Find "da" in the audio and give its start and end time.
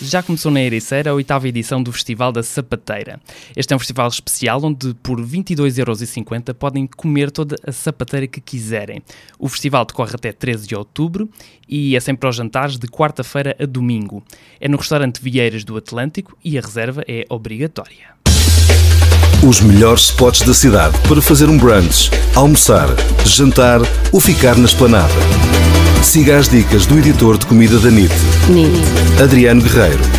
2.30-2.42, 20.42-20.52, 27.78-27.90